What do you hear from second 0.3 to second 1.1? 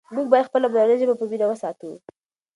باید خپله مورنۍ